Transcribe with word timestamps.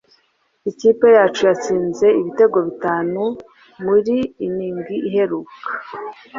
Ikipe 0.69 1.07
yacu 1.17 1.41
yatsinze 1.49 2.07
ibitego 2.19 2.57
bitanu 2.67 3.21
muri 3.85 4.17
inning 4.45 4.85
iheruka. 5.07 5.55